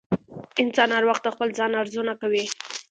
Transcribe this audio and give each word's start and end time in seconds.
انسان 0.63 0.89
هر 0.93 1.03
وخت 1.09 1.21
د 1.25 1.29
خپل 1.35 1.47
ځان 1.57 1.71
ارزونه 1.81 2.13
کوي. 2.21 2.45